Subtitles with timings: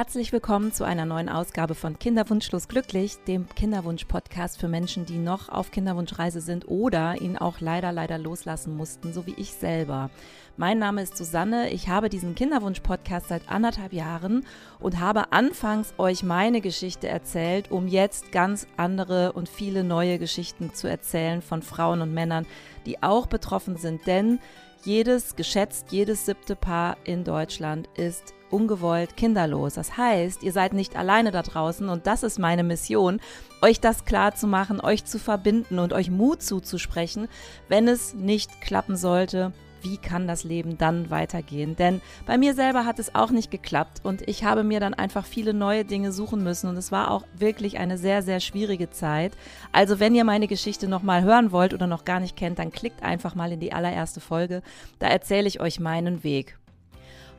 [0.00, 5.50] Herzlich willkommen zu einer neuen Ausgabe von Kinderwunschlos glücklich, dem Kinderwunsch-Podcast für Menschen, die noch
[5.50, 10.08] auf Kinderwunschreise sind oder ihn auch leider, leider loslassen mussten, so wie ich selber.
[10.56, 14.46] Mein Name ist Susanne, ich habe diesen Kinderwunsch-Podcast seit anderthalb Jahren
[14.78, 20.72] und habe anfangs euch meine Geschichte erzählt, um jetzt ganz andere und viele neue Geschichten
[20.72, 22.46] zu erzählen von Frauen und Männern,
[22.86, 24.38] die auch betroffen sind, denn
[24.82, 29.74] jedes, geschätzt jedes siebte Paar in Deutschland ist ungewollt kinderlos.
[29.74, 33.20] Das heißt, ihr seid nicht alleine da draußen und das ist meine Mission,
[33.62, 37.28] euch das klar zu machen, euch zu verbinden und euch Mut zuzusprechen,
[37.68, 39.52] wenn es nicht klappen sollte.
[39.82, 41.74] Wie kann das Leben dann weitergehen?
[41.74, 45.24] Denn bei mir selber hat es auch nicht geklappt und ich habe mir dann einfach
[45.24, 49.32] viele neue Dinge suchen müssen und es war auch wirklich eine sehr, sehr schwierige Zeit.
[49.72, 53.02] Also wenn ihr meine Geschichte nochmal hören wollt oder noch gar nicht kennt, dann klickt
[53.02, 54.62] einfach mal in die allererste Folge.
[54.98, 56.59] Da erzähle ich euch meinen Weg.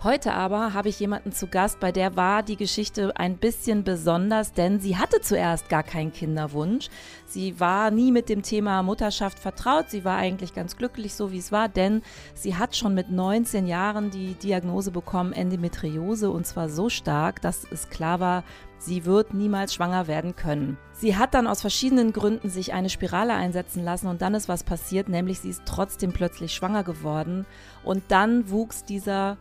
[0.04, 4.52] Heute aber habe ich jemanden zu Gast, bei der war die Geschichte ein bisschen besonders,
[4.52, 6.90] denn sie hatte zuerst gar keinen Kinderwunsch.
[7.28, 9.92] Sie war nie mit dem Thema Mutterschaft vertraut.
[9.92, 12.02] Sie war eigentlich ganz glücklich, so wie es war, denn
[12.34, 17.68] sie hat schon mit 19 Jahren die Diagnose bekommen, Endometriose, und zwar so stark, dass
[17.70, 18.44] es klar war,
[18.80, 20.80] sie wird niemals schwanger werden können.
[20.94, 24.64] Sie hat dann aus verschiedenen Gründen sich eine Spirale einsetzen lassen und dann ist was
[24.64, 27.46] passiert, nämlich sie ist trotzdem plötzlich schwanger geworden
[27.84, 29.38] und dann wuchs dieser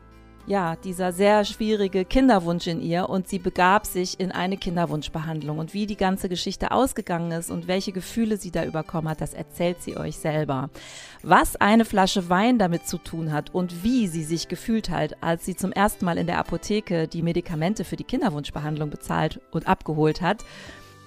[0.50, 5.60] ja, dieser sehr schwierige Kinderwunsch in ihr und sie begab sich in eine Kinderwunschbehandlung.
[5.60, 9.32] Und wie die ganze Geschichte ausgegangen ist und welche Gefühle sie da überkommen hat, das
[9.32, 10.68] erzählt sie euch selber.
[11.22, 15.44] Was eine Flasche Wein damit zu tun hat und wie sie sich gefühlt hat, als
[15.44, 20.20] sie zum ersten Mal in der Apotheke die Medikamente für die Kinderwunschbehandlung bezahlt und abgeholt
[20.20, 20.44] hat,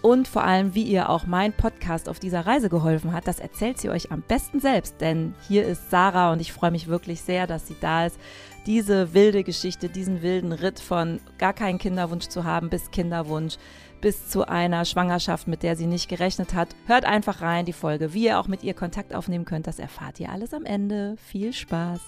[0.03, 3.79] und vor allem, wie ihr auch mein Podcast auf dieser Reise geholfen hat, das erzählt
[3.79, 4.99] sie euch am besten selbst.
[4.99, 8.19] Denn hier ist Sarah und ich freue mich wirklich sehr, dass sie da ist
[8.65, 13.57] diese wilde Geschichte, diesen wilden Ritt von gar keinen Kinderwunsch zu haben bis Kinderwunsch,
[14.01, 16.69] bis zu einer Schwangerschaft, mit der sie nicht gerechnet hat.
[16.87, 18.13] Hört einfach rein die Folge.
[18.13, 21.15] Wie ihr auch mit ihr Kontakt aufnehmen könnt, das erfahrt ihr alles am Ende.
[21.17, 22.01] Viel Spaß!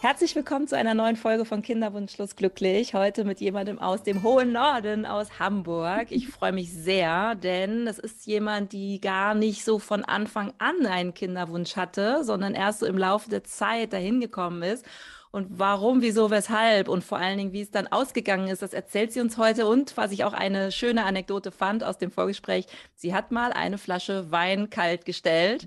[0.00, 2.92] Herzlich willkommen zu einer neuen Folge von Kinderwunschlos glücklich.
[2.92, 6.08] Heute mit jemandem aus dem hohen Norden, aus Hamburg.
[6.10, 10.84] Ich freue mich sehr, denn es ist jemand, die gar nicht so von Anfang an
[10.84, 14.84] einen Kinderwunsch hatte, sondern erst so im Laufe der Zeit dahin gekommen ist
[15.34, 19.12] und warum, wieso, weshalb und vor allen Dingen, wie es dann ausgegangen ist, das erzählt
[19.12, 19.66] sie uns heute.
[19.66, 23.76] Und was ich auch eine schöne Anekdote fand aus dem Vorgespräch, sie hat mal eine
[23.76, 25.66] Flasche Wein kalt gestellt.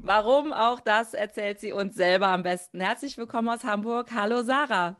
[0.00, 2.80] Warum auch das erzählt sie uns selber am besten.
[2.80, 4.08] Herzlich willkommen aus Hamburg.
[4.14, 4.96] Hallo Sarah.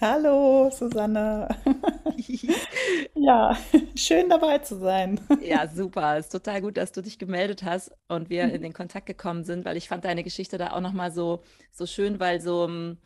[0.00, 1.46] Hallo Susanne.
[3.14, 3.56] ja,
[3.94, 5.20] schön dabei zu sein.
[5.40, 6.18] ja, super.
[6.18, 9.44] Es ist total gut, dass du dich gemeldet hast und wir in den Kontakt gekommen
[9.44, 12.98] sind, weil ich fand deine Geschichte da auch nochmal so, so schön, weil so hm,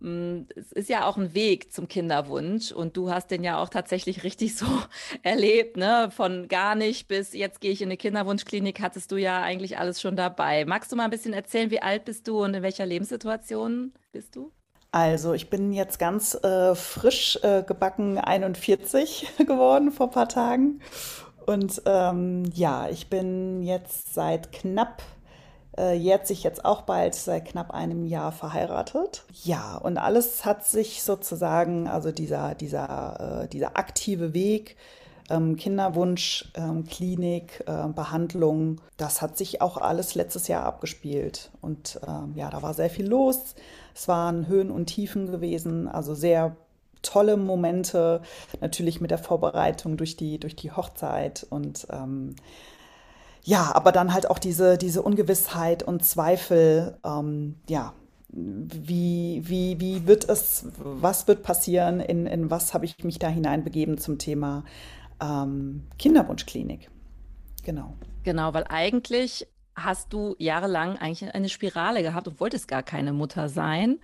[0.00, 4.22] es ist ja auch ein Weg zum Kinderwunsch und du hast den ja auch tatsächlich
[4.22, 4.66] richtig so
[5.22, 6.10] erlebt, ne?
[6.14, 10.00] Von gar nicht bis jetzt gehe ich in eine Kinderwunschklinik, hattest du ja eigentlich alles
[10.00, 10.64] schon dabei.
[10.64, 14.36] Magst du mal ein bisschen erzählen, wie alt bist du und in welcher Lebenssituation bist
[14.36, 14.52] du?
[14.90, 20.80] Also, ich bin jetzt ganz äh, frisch äh, gebacken 41 geworden vor ein paar Tagen.
[21.44, 25.02] Und ähm, ja, ich bin jetzt seit knapp
[25.78, 29.24] äh, jährt sich jetzt auch bald seit knapp einem Jahr verheiratet.
[29.44, 34.76] Ja, und alles hat sich sozusagen, also dieser, dieser, äh, dieser aktive Weg,
[35.30, 41.50] ähm, Kinderwunsch, ähm, Klinik, äh, Behandlung, das hat sich auch alles letztes Jahr abgespielt.
[41.60, 43.54] Und ähm, ja, da war sehr viel los.
[43.94, 46.56] Es waren Höhen und Tiefen gewesen, also sehr
[47.02, 48.22] tolle Momente,
[48.60, 52.34] natürlich mit der Vorbereitung durch die, durch die Hochzeit und ähm,
[53.48, 57.94] ja, aber dann halt auch diese, diese Ungewissheit und Zweifel, ähm, ja,
[58.28, 63.28] wie, wie, wie wird es, was wird passieren, in, in was habe ich mich da
[63.28, 64.64] hineinbegeben zum Thema
[65.18, 66.90] ähm, Kinderwunschklinik.
[67.64, 67.94] Genau.
[68.22, 73.48] Genau, weil eigentlich hast du jahrelang eigentlich eine Spirale gehabt und wolltest gar keine Mutter
[73.48, 73.98] sein.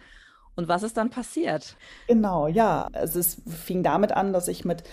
[0.57, 1.77] Und was ist dann passiert?
[2.09, 2.89] Genau, ja.
[2.95, 4.85] Also es fing damit an, dass ich mit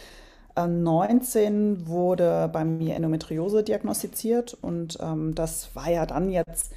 [0.56, 6.72] 19 wurde bei mir Endometriose diagnostiziert und ähm, das war ja dann jetzt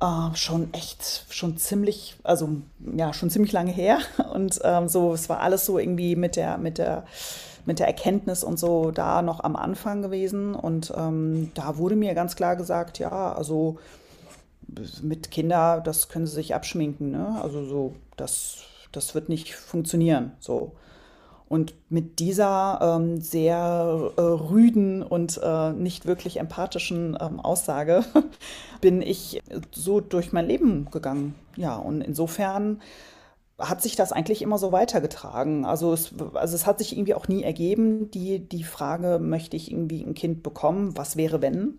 [0.00, 2.48] äh, schon echt, schon ziemlich, also
[2.96, 3.98] ja, schon ziemlich lange her
[4.32, 7.04] und ähm, so, es war alles so irgendwie mit der, mit der,
[7.66, 12.14] mit der Erkenntnis und so da noch am Anfang gewesen und ähm, da wurde mir
[12.14, 13.78] ganz klar gesagt, ja, also
[15.02, 17.38] mit Kinder, das können sie sich abschminken, ne?
[17.42, 18.58] Also so, das,
[18.92, 20.72] das wird nicht funktionieren, so.
[21.48, 28.04] Und mit dieser ähm, sehr äh, rüden und äh, nicht wirklich empathischen ähm, Aussage
[28.82, 29.40] bin ich
[29.72, 31.34] so durch mein Leben gegangen.
[31.56, 32.80] Ja, und insofern
[33.58, 35.64] hat sich das eigentlich immer so weitergetragen.
[35.64, 39.72] Also es, also es hat sich irgendwie auch nie ergeben, die, die Frage, möchte ich
[39.72, 40.96] irgendwie ein Kind bekommen?
[40.96, 41.78] Was wäre, wenn?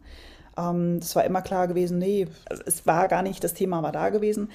[0.58, 2.28] Ähm, es war immer klar gewesen, nee,
[2.66, 4.50] es war gar nicht, das Thema war da gewesen.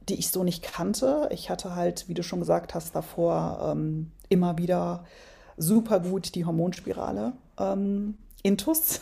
[0.08, 1.28] die ich so nicht kannte.
[1.32, 5.04] Ich hatte halt, wie du schon gesagt hast, davor ähm, immer wieder
[5.56, 9.00] super gut die Hormonspirale ähm, intus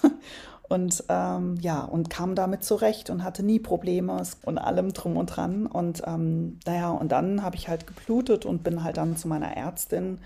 [0.69, 5.27] und ähm, ja und kam damit zurecht und hatte nie Probleme und allem drum und
[5.27, 5.67] dran.
[5.67, 9.57] Und ähm, naja und dann habe ich halt geblutet und bin halt dann zu meiner
[9.57, 10.19] Ärztin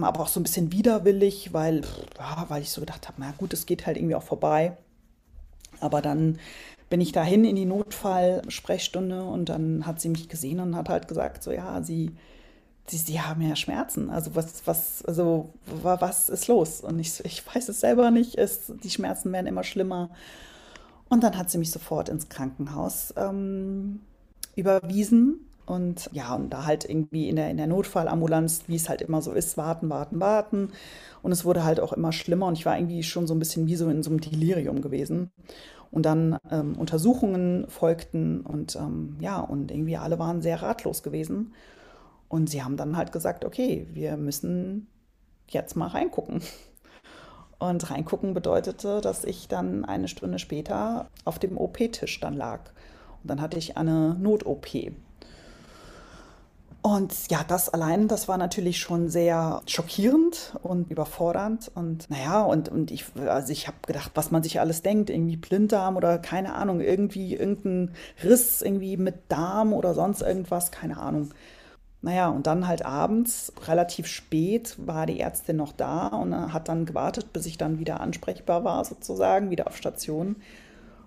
[0.00, 1.82] aber auch so ein bisschen widerwillig weil
[2.48, 4.76] weil ich so gedacht habe na gut es geht halt irgendwie auch vorbei.
[5.80, 6.38] Aber dann
[6.92, 11.08] bin ich dahin in die Notfallsprechstunde und dann hat sie mich gesehen und hat halt
[11.08, 12.10] gesagt, so ja, sie,
[12.86, 14.10] sie, sie haben ja Schmerzen.
[14.10, 16.80] Also was, was, also was ist los?
[16.80, 18.36] Und ich, ich weiß es selber nicht.
[18.36, 20.10] Es, die Schmerzen werden immer schlimmer.
[21.08, 24.00] Und dann hat sie mich sofort ins Krankenhaus ähm,
[24.56, 25.46] überwiesen.
[25.64, 29.22] Und ja, und da halt irgendwie in der, in der Notfallambulanz, wie es halt immer
[29.22, 30.70] so ist, warten, warten, warten.
[31.22, 33.68] Und es wurde halt auch immer schlimmer und ich war irgendwie schon so ein bisschen
[33.68, 35.30] wie so in so einem Delirium gewesen.
[35.90, 41.52] Und dann ähm, Untersuchungen folgten und ähm, ja, und irgendwie alle waren sehr ratlos gewesen.
[42.32, 44.86] Und sie haben dann halt gesagt, okay, wir müssen
[45.48, 46.40] jetzt mal reingucken.
[47.58, 52.60] Und reingucken bedeutete, dass ich dann eine Stunde später auf dem OP-Tisch dann lag.
[53.22, 54.66] Und dann hatte ich eine Not-OP.
[56.80, 61.70] Und ja, das allein, das war natürlich schon sehr schockierend und überfordernd.
[61.74, 65.36] Und naja, und, und ich, also ich habe gedacht, was man sich alles denkt, irgendwie
[65.36, 67.94] Blinddarm oder keine Ahnung, irgendwie irgendein
[68.24, 71.32] Riss irgendwie mit Darm oder sonst irgendwas, keine Ahnung.
[72.04, 76.84] Naja, und dann halt abends, relativ spät, war die Ärztin noch da und hat dann
[76.84, 80.36] gewartet, bis ich dann wieder ansprechbar war, sozusagen, wieder auf Station.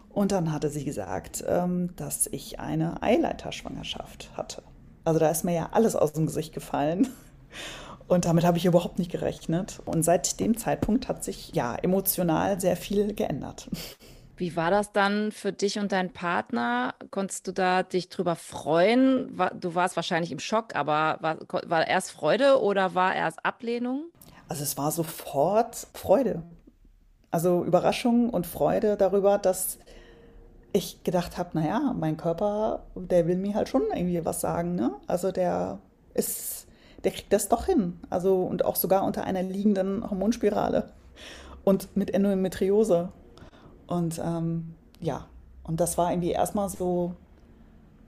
[0.09, 4.63] Und dann hatte sie gesagt, ähm, dass ich eine Eileiterschwangerschaft hatte.
[5.03, 7.09] Also da ist mir ja alles aus dem Gesicht gefallen.
[8.07, 9.81] Und damit habe ich überhaupt nicht gerechnet.
[9.83, 13.69] Und seit dem Zeitpunkt hat sich ja emotional sehr viel geändert.
[14.37, 16.93] Wie war das dann für dich und deinen Partner?
[17.09, 19.39] Konntest du da dich drüber freuen?
[19.59, 21.37] Du warst wahrscheinlich im Schock, aber war,
[21.67, 24.05] war erst Freude oder war erst Ablehnung?
[24.49, 26.43] Also es war sofort Freude.
[27.31, 29.79] Also Überraschung und Freude darüber, dass
[30.73, 34.75] ich gedacht habe, naja, mein Körper, der will mir halt schon irgendwie was sagen.
[34.75, 34.91] Ne?
[35.07, 35.79] Also der
[36.13, 36.67] ist,
[37.05, 37.99] der kriegt das doch hin.
[38.09, 40.91] Also und auch sogar unter einer liegenden Hormonspirale
[41.63, 43.09] und mit Endometriose.
[43.87, 45.27] Und ähm, ja,
[45.63, 47.15] und das war irgendwie erstmal so,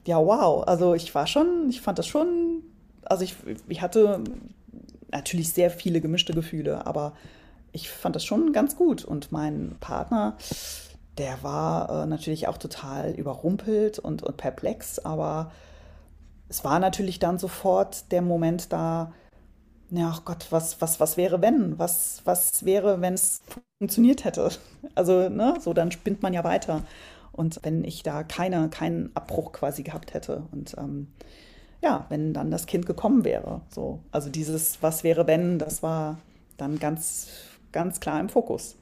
[0.05, 0.65] ja, wow.
[0.67, 2.63] Also ich war schon, ich fand das schon,
[3.03, 3.35] also ich,
[3.67, 4.23] ich hatte
[5.11, 7.13] natürlich sehr viele gemischte Gefühle, aber
[7.71, 9.03] ich fand das schon ganz gut.
[9.05, 10.37] Und mein Partner,
[11.17, 15.51] der war äh, natürlich auch total überrumpelt und, und perplex, aber
[16.49, 19.11] es war natürlich dann sofort der Moment da,
[19.89, 21.79] ja, ach Gott, was, was, was wäre, wenn?
[21.79, 23.41] Was, was wäre, wenn es
[23.77, 24.49] funktioniert hätte?
[24.95, 26.83] Also, ne, so dann spinnt man ja weiter.
[27.31, 31.07] Und wenn ich da keine, keinen Abbruch quasi gehabt hätte und ähm,
[31.81, 33.61] ja, wenn dann das Kind gekommen wäre.
[33.69, 33.99] So.
[34.11, 36.17] Also dieses Was wäre, wenn, das war
[36.57, 37.29] dann ganz,
[37.71, 38.75] ganz klar im Fokus.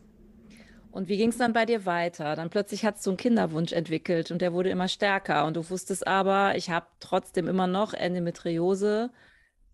[0.91, 2.37] Und wie ging es dann bei dir weiter?
[2.37, 5.45] Dann plötzlich hast du einen Kinderwunsch entwickelt und der wurde immer stärker.
[5.45, 9.11] Und du wusstest aber, ich habe trotzdem immer noch Endometriose.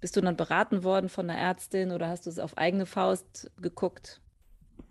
[0.01, 3.51] Bist du dann beraten worden von der Ärztin oder hast du es auf eigene Faust
[3.61, 4.19] geguckt?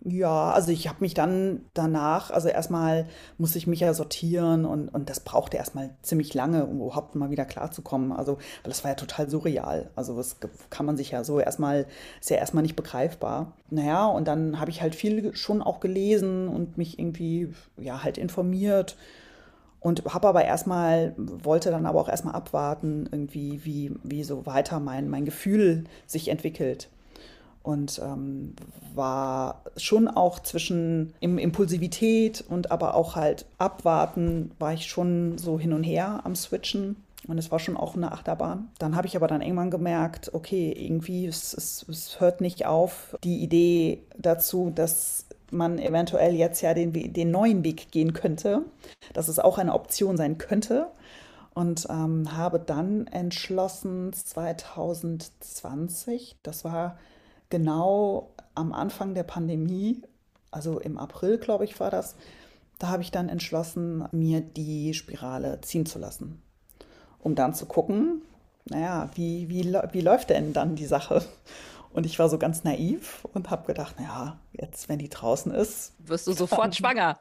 [0.03, 4.89] Ja, also ich habe mich dann danach, also erstmal muss ich mich ja sortieren und,
[4.89, 8.11] und das brauchte erstmal ziemlich lange, um überhaupt mal wieder klarzukommen.
[8.13, 9.91] Also, weil das war ja total surreal.
[9.97, 10.37] Also das
[10.71, 11.87] kann man sich ja so erstmal,
[12.19, 13.53] ist ja erstmal nicht begreifbar.
[13.69, 18.17] Naja, und dann habe ich halt viel schon auch gelesen und mich irgendwie, ja, halt
[18.17, 18.97] informiert
[19.81, 24.79] und habe aber erstmal, wollte dann aber auch erstmal abwarten, irgendwie, wie, wie so weiter
[24.81, 26.89] mein, mein Gefühl sich entwickelt
[27.63, 28.55] und ähm,
[28.95, 35.73] war schon auch zwischen Impulsivität und aber auch halt abwarten, war ich schon so hin
[35.73, 36.97] und her am Switchen.
[37.29, 38.69] Und es war schon auch eine Achterbahn.
[38.79, 43.15] Dann habe ich aber dann irgendwann gemerkt, okay, irgendwie, es, es, es hört nicht auf.
[43.23, 48.63] Die Idee dazu, dass man eventuell jetzt ja den, den neuen Weg gehen könnte,
[49.13, 50.89] dass es auch eine Option sein könnte.
[51.53, 56.97] Und ähm, habe dann entschlossen, 2020, das war
[57.49, 60.01] genau am Anfang der Pandemie,
[60.53, 62.15] also im April, glaube ich, war das,
[62.79, 66.41] da habe ich dann entschlossen, mir die Spirale ziehen zu lassen,
[67.19, 68.23] um dann zu gucken,
[68.65, 71.23] naja, wie, wie, wie läuft denn dann die Sache?
[71.93, 75.95] Und ich war so ganz naiv und habe gedacht, naja, jetzt, wenn die draußen ist.
[75.99, 77.19] Wirst du sofort schwanger.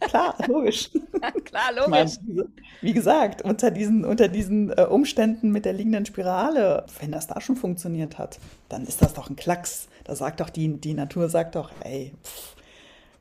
[0.00, 0.90] Klar, logisch.
[1.44, 2.16] Klar, logisch.
[2.22, 2.48] Meine,
[2.80, 7.40] wie gesagt, unter diesen, unter diesen äh, Umständen mit der liegenden Spirale, wenn das da
[7.40, 9.88] schon funktioniert hat, dann ist das doch ein Klacks.
[10.04, 12.56] Da sagt doch die, die Natur, sagt doch, ey, pff,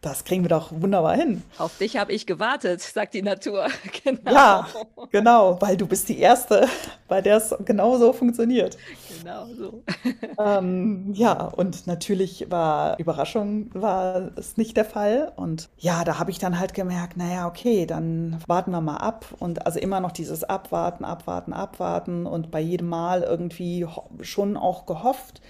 [0.01, 1.43] das kriegen wir doch wunderbar hin.
[1.57, 3.67] Auf dich habe ich gewartet, sagt die Natur.
[4.03, 4.31] Genau.
[4.31, 4.67] Ja,
[5.11, 6.67] genau, weil du bist die Erste,
[7.07, 8.77] bei der es genau so funktioniert.
[9.19, 9.83] Genau so.
[10.39, 15.31] Ähm, ja, und natürlich war Überraschung, war es nicht der Fall.
[15.35, 19.25] Und ja, da habe ich dann halt gemerkt, naja, okay, dann warten wir mal ab.
[19.39, 23.87] Und also immer noch dieses Abwarten, Abwarten, Abwarten und bei jedem Mal irgendwie
[24.21, 25.41] schon auch gehofft.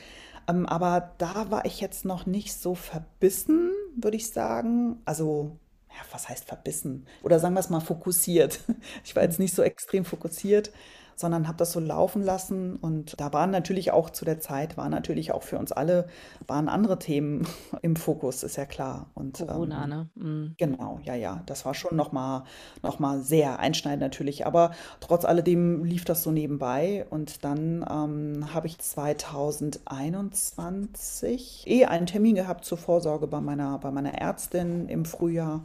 [0.48, 5.02] Ähm, aber da war ich jetzt noch nicht so verbissen würde ich sagen.
[5.06, 5.58] Also,
[5.90, 7.06] ja, was heißt verbissen?
[7.24, 8.60] Oder sagen wir es mal fokussiert.
[9.04, 10.72] Ich war jetzt nicht so extrem fokussiert,
[11.18, 12.76] sondern habe das so laufen lassen.
[12.76, 16.08] Und da waren natürlich auch zu der Zeit, waren natürlich auch für uns alle,
[16.46, 17.48] waren andere Themen
[17.82, 19.08] im Fokus, ist ja klar.
[19.16, 20.10] Und, Corona, ähm, ne?
[20.16, 20.54] Mhm.
[20.58, 21.42] Genau, ja, ja.
[21.48, 22.44] Das war schon nochmal
[22.84, 24.46] noch mal sehr einschneidend natürlich.
[24.46, 27.08] Aber trotz alledem lief das so nebenbei.
[27.10, 33.90] Und dann ähm, habe ich 2021 eh einen Termin gehabt zur Vorsorge bei meiner, bei
[33.90, 35.64] meiner Ärztin im Frühjahr.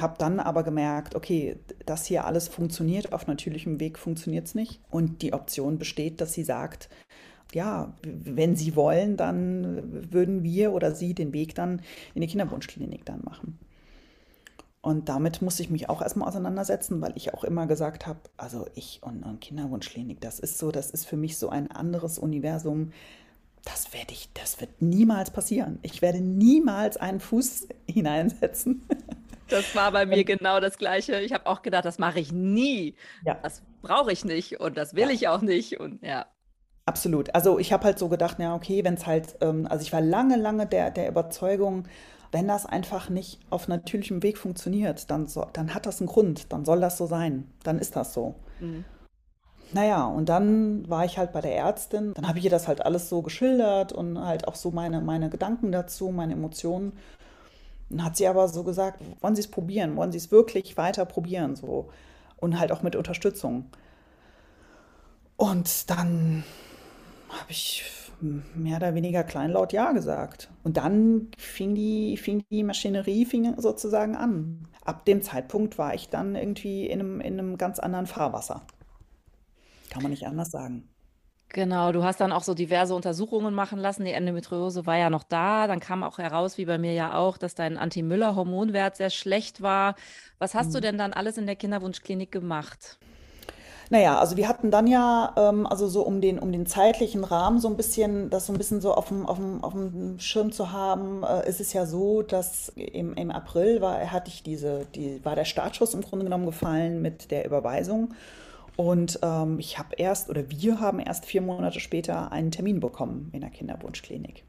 [0.00, 4.80] Habe dann aber gemerkt, okay, das hier alles funktioniert, auf natürlichem Weg funktioniert es nicht.
[4.90, 6.88] Und die Option besteht, dass sie sagt,
[7.52, 11.82] ja, wenn Sie wollen, dann würden wir oder Sie den Weg dann
[12.14, 13.58] in die Kinderwunschklinik dann machen.
[14.82, 18.66] Und damit musste ich mich auch erstmal auseinandersetzen, weil ich auch immer gesagt habe, also
[18.74, 22.92] ich und, und Kinderwunschklinik, das ist so, das ist für mich so ein anderes Universum.
[23.64, 25.78] Das werde ich, das wird niemals passieren.
[25.82, 28.82] Ich werde niemals einen Fuß hineinsetzen
[29.50, 31.20] Das war bei mir genau das Gleiche.
[31.20, 32.94] Ich habe auch gedacht, das mache ich nie.
[33.24, 33.38] Ja.
[33.42, 35.10] Das brauche ich nicht und das will ja.
[35.10, 35.80] ich auch nicht.
[35.80, 36.26] Und ja.
[36.86, 37.34] Absolut.
[37.34, 40.00] Also ich habe halt so gedacht, ja, okay, wenn es halt, ähm, also ich war
[40.00, 41.84] lange, lange der, der Überzeugung,
[42.32, 46.52] wenn das einfach nicht auf natürlichem Weg funktioniert, dann, so, dann hat das einen Grund,
[46.52, 48.36] dann soll das so sein, dann ist das so.
[48.60, 48.84] Mhm.
[49.72, 52.84] Naja, und dann war ich halt bei der Ärztin, dann habe ich ihr das halt
[52.84, 56.92] alles so geschildert und halt auch so meine, meine Gedanken dazu, meine Emotionen.
[57.90, 61.04] Dann hat sie aber so gesagt, wollen Sie es probieren, wollen Sie es wirklich weiter
[61.04, 61.90] probieren, so.
[62.36, 63.66] Und halt auch mit Unterstützung.
[65.36, 66.44] Und dann
[67.28, 67.84] habe ich
[68.54, 70.50] mehr oder weniger kleinlaut Ja gesagt.
[70.62, 74.68] Und dann fing die, fing die Maschinerie fing sozusagen an.
[74.84, 78.62] Ab dem Zeitpunkt war ich dann irgendwie in einem, in einem ganz anderen Fahrwasser.
[79.90, 80.89] Kann man nicht anders sagen.
[81.52, 84.04] Genau, du hast dann auch so diverse Untersuchungen machen lassen.
[84.04, 85.66] Die Endometriose war ja noch da.
[85.66, 89.96] Dann kam auch heraus, wie bei mir ja auch, dass dein Anti-Müller-Hormonwert sehr schlecht war.
[90.38, 90.72] Was hast mhm.
[90.74, 92.98] du denn dann alles in der Kinderwunschklinik gemacht?
[93.92, 97.58] Naja, also wir hatten dann ja, ähm, also so um den, um den zeitlichen Rahmen
[97.58, 100.52] so ein bisschen, das so ein bisschen so auf dem, auf dem, auf dem Schirm
[100.52, 104.86] zu haben, äh, ist es ja so, dass im, im April war, hatte ich diese,
[104.94, 108.14] die, war der Startschuss im Grunde genommen gefallen mit der Überweisung.
[108.80, 113.28] Und ähm, ich habe erst, oder wir haben erst vier Monate später einen Termin bekommen
[113.34, 114.42] in der Kinderwunschklinik.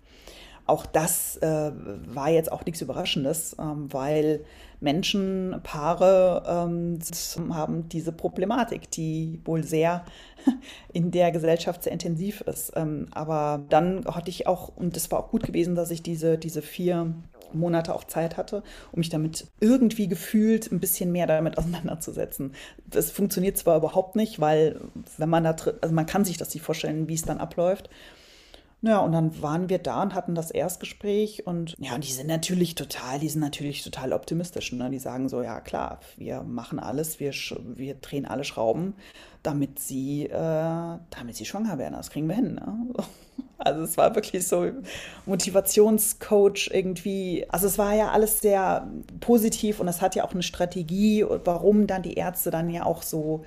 [0.65, 4.45] Auch das äh, war jetzt auch nichts Überraschendes, ähm, weil
[4.81, 6.99] Menschen, Paare ähm,
[7.53, 10.03] haben diese Problematik, die wohl sehr
[10.93, 12.73] in der Gesellschaft sehr intensiv ist.
[12.75, 16.37] Ähm, aber dann hatte ich auch, und es war auch gut gewesen, dass ich diese,
[16.37, 17.13] diese vier
[17.53, 22.53] Monate auch Zeit hatte, um mich damit irgendwie gefühlt ein bisschen mehr damit auseinanderzusetzen.
[22.87, 24.81] Das funktioniert zwar überhaupt nicht, weil
[25.17, 27.89] wenn man da drin, also man kann sich das nicht vorstellen, wie es dann abläuft.
[28.83, 32.25] Ja, und dann waren wir da und hatten das Erstgespräch und ja, und die sind
[32.25, 34.71] natürlich total, die sind natürlich total optimistisch.
[34.71, 34.89] Ne?
[34.89, 38.95] Die sagen so, ja klar, wir machen alles, wir, wir drehen alle Schrauben,
[39.43, 41.93] damit sie, äh, damit sie schwanger werden.
[41.93, 42.55] Das kriegen wir hin.
[42.55, 42.87] Ne?
[43.63, 44.71] Also es war wirklich so
[45.27, 47.45] Motivationscoach irgendwie.
[47.49, 51.85] Also es war ja alles sehr positiv und es hat ja auch eine Strategie, warum
[51.85, 53.45] dann die Ärzte dann ja auch so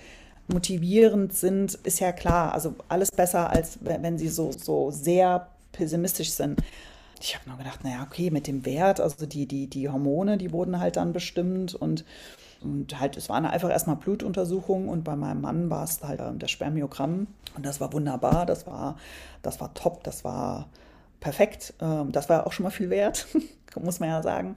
[0.48, 2.52] motivierend sind, ist ja klar.
[2.52, 6.60] Also alles besser, als wenn sie so, so sehr pessimistisch sind.
[7.20, 10.52] Ich habe nur gedacht, naja, okay, mit dem Wert, also die, die, die Hormone, die
[10.52, 12.04] wurden halt dann bestimmt und,
[12.60, 16.50] und halt, es waren einfach erstmal Blutuntersuchungen und bei meinem Mann war es halt das
[16.50, 18.98] Spermiogramm und das war wunderbar, das war,
[19.42, 20.68] das war top, das war
[21.20, 21.74] perfekt.
[21.80, 23.26] Ähm, das war auch schon mal viel wert,
[23.80, 24.54] muss man ja sagen.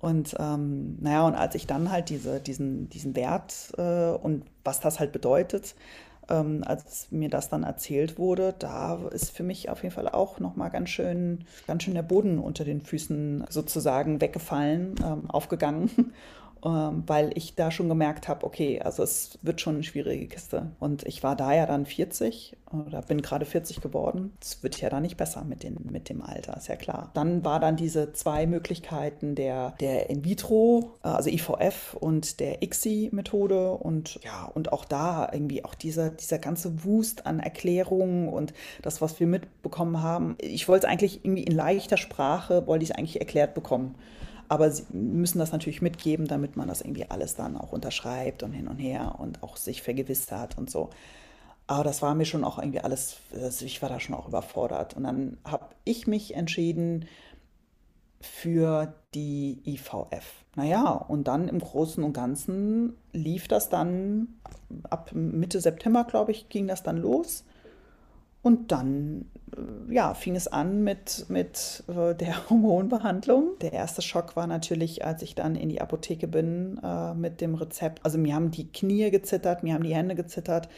[0.00, 4.80] Und ähm, naja, und als ich dann halt diese, diesen, diesen Wert äh, und was
[4.80, 5.74] das halt bedeutet,
[6.28, 10.40] ähm, als mir das dann erzählt wurde, da ist für mich auf jeden Fall auch
[10.40, 16.12] nochmal ganz schön, ganz schön der Boden unter den Füßen sozusagen weggefallen, ähm, aufgegangen.
[16.64, 20.70] Ähm, weil ich da schon gemerkt habe, okay, also es wird schon eine schwierige Kiste.
[20.80, 24.32] Und ich war da ja dann 40 oder bin gerade 40 geworden.
[24.40, 27.10] Es wird ja da nicht besser mit, den, mit dem Alter, ist ja klar.
[27.14, 33.72] Dann war dann diese zwei Möglichkeiten der, der In-vitro, äh, also IVF und der ICSI-Methode
[33.72, 39.00] und ja, und auch da irgendwie auch dieser, dieser ganze Wust an Erklärungen und das,
[39.00, 40.36] was wir mitbekommen haben.
[40.40, 43.94] Ich wollte es eigentlich irgendwie in leichter Sprache, wollte ich es eigentlich erklärt bekommen.
[44.48, 48.52] Aber sie müssen das natürlich mitgeben, damit man das irgendwie alles dann auch unterschreibt und
[48.52, 50.90] hin und her und auch sich vergewissert und so.
[51.66, 53.18] Aber das war mir schon auch irgendwie alles,
[53.60, 54.96] ich war da schon auch überfordert.
[54.96, 57.06] Und dann habe ich mich entschieden
[58.20, 60.44] für die IVF.
[60.56, 64.28] Naja, und dann im Großen und Ganzen lief das dann
[64.88, 67.44] ab Mitte September, glaube ich, ging das dann los.
[68.48, 73.58] Und dann äh, ja, fing es an mit, mit äh, der Hormonbehandlung.
[73.60, 77.54] Der erste Schock war natürlich, als ich dann in die Apotheke bin äh, mit dem
[77.54, 78.02] Rezept.
[78.06, 80.70] Also mir haben die Knie gezittert, mir haben die Hände gezittert,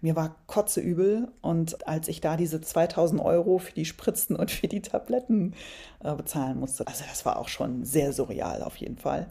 [0.00, 1.28] mir war kotzeübel.
[1.42, 5.52] Und als ich da diese 2000 Euro für die Spritzen und für die Tabletten
[6.00, 9.26] bezahlen musste, also das war auch schon sehr surreal auf jeden Fall.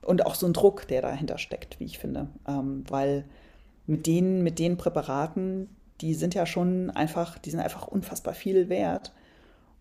[0.00, 2.28] Und auch so ein Druck, der dahinter steckt, wie ich finde.
[2.48, 3.26] Ähm, weil
[3.86, 5.68] mit den, mit den Präparaten,
[6.00, 9.12] die sind ja schon einfach, die sind einfach unfassbar viel wert.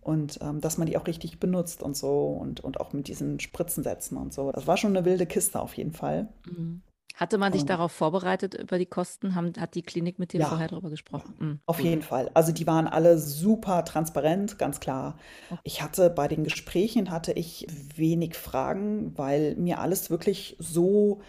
[0.02, 3.40] Und ähm, dass man die auch richtig benutzt und so und, und auch mit diesen
[3.40, 4.52] Spritzensätzen und so.
[4.52, 6.30] Das war schon eine wilde Kiste auf jeden Fall.
[6.46, 6.82] Mhm.
[7.20, 9.36] Hatte man dich darauf vorbereitet über die Kosten?
[9.36, 11.36] Haben, hat die Klinik mit dir ja, vorher darüber gesprochen?
[11.38, 11.60] Mhm.
[11.66, 12.32] Auf jeden Fall.
[12.34, 15.18] Also die waren alle super transparent, ganz klar.
[15.64, 21.20] Ich hatte bei den Gesprächen hatte ich wenig Fragen, weil mir alles wirklich so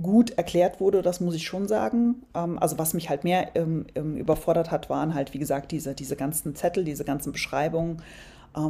[0.00, 2.22] gut erklärt wurde, das muss ich schon sagen.
[2.34, 5.94] Ähm, also was mich halt mehr ähm, ähm, überfordert hat, waren halt, wie gesagt, diese,
[5.94, 8.02] diese ganzen Zettel, diese ganzen Beschreibungen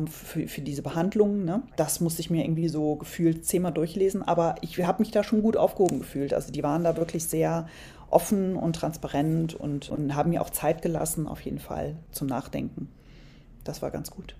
[0.09, 1.45] für, für diese Behandlung.
[1.45, 1.63] Ne?
[1.77, 5.43] Das musste ich mir irgendwie so gefühlt zehnmal durchlesen, aber ich habe mich da schon
[5.43, 6.35] gut aufgehoben gefühlt.
[6.35, 7.69] Also die waren da wirklich sehr
[8.11, 12.89] offen und transparent und, und haben mir auch Zeit gelassen, auf jeden Fall zum Nachdenken.
[13.63, 14.35] Das war ganz gut.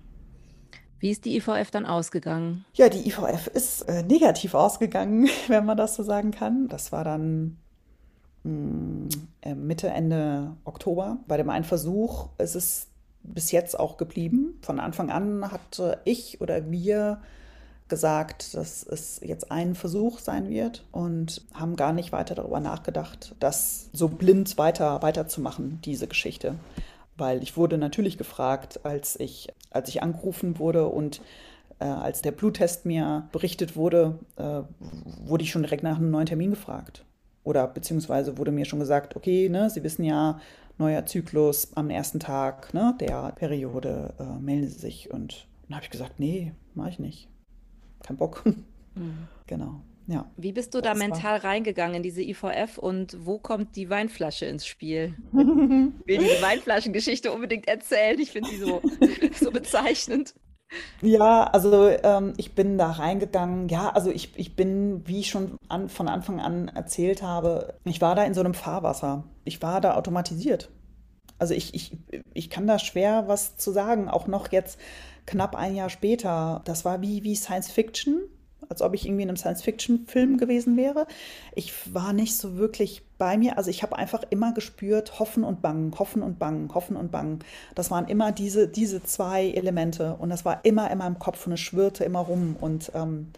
[0.99, 2.65] Wie ist die IVF dann ausgegangen?
[2.73, 6.67] Ja, die IVF ist äh, negativ ausgegangen, wenn man das so sagen kann.
[6.67, 7.57] Das war dann
[8.43, 9.09] mh, mm,
[9.41, 11.17] äh, Mitte, Ende Oktober.
[11.27, 12.87] Bei dem einen Versuch ist es
[13.23, 14.57] bis jetzt auch geblieben.
[14.61, 17.21] Von Anfang an hatte ich oder wir
[17.87, 23.35] gesagt, dass es jetzt ein Versuch sein wird und haben gar nicht weiter darüber nachgedacht,
[23.39, 26.55] das so blind weiter weiterzumachen, diese Geschichte
[27.17, 31.21] weil ich wurde natürlich gefragt, als ich, als ich angerufen wurde und
[31.79, 34.61] äh, als der Bluttest mir berichtet wurde, äh,
[35.25, 37.05] wurde ich schon direkt nach einem neuen Termin gefragt.
[37.43, 40.39] Oder beziehungsweise wurde mir schon gesagt, okay, ne, Sie wissen ja,
[40.77, 45.11] neuer Zyklus am ersten Tag ne, der Periode, äh, melden Sie sich.
[45.11, 47.29] Und dann habe ich gesagt, nee, mache ich nicht.
[48.03, 48.43] Kein Bock.
[48.95, 49.27] Mhm.
[49.45, 49.81] Genau.
[50.07, 50.31] Ja.
[50.37, 51.49] Wie bist du da mental war...
[51.49, 55.15] reingegangen in diese IVF und wo kommt die Weinflasche ins Spiel?
[55.31, 58.17] ich will diese Weinflaschengeschichte unbedingt erzählen.
[58.19, 58.81] Ich finde sie so,
[59.33, 60.33] so bezeichnend.
[61.01, 63.67] Ja, also ähm, ich bin da reingegangen.
[63.69, 68.01] Ja, also ich, ich bin, wie ich schon an, von Anfang an erzählt habe, ich
[68.01, 69.25] war da in so einem Fahrwasser.
[69.43, 70.69] Ich war da automatisiert.
[71.37, 71.97] Also ich, ich,
[72.33, 74.79] ich kann da schwer was zu sagen, auch noch jetzt
[75.25, 76.61] knapp ein Jahr später.
[76.65, 78.21] Das war wie, wie Science Fiction
[78.69, 81.07] als ob ich irgendwie in einem Science-Fiction-Film gewesen wäre.
[81.55, 83.57] Ich war nicht so wirklich bei mir.
[83.57, 87.39] Also ich habe einfach immer gespürt, hoffen und bangen, hoffen und bangen, hoffen und bangen.
[87.75, 90.15] Das waren immer diese, diese zwei Elemente.
[90.19, 92.55] Und das war immer in meinem Kopf und es schwirrte immer rum.
[92.59, 93.31] Und ähm,